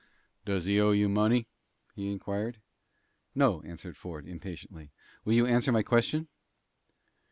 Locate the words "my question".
5.71-6.27